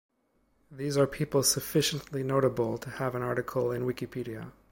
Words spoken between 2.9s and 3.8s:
an article